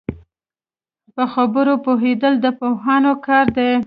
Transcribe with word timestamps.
په 1.13 1.23
خبرو 1.33 1.73
پوهېدل 1.85 2.33
د 2.43 2.45
پوهانو 2.59 3.13
کار 3.25 3.45
دی 3.57 3.71